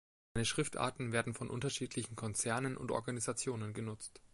[0.33, 4.19] Seine Schriftarten werden von unterschiedlichen Konzernen und Organisationen genutzt.